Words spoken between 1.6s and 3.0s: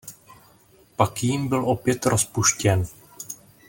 opět rozpuštěn.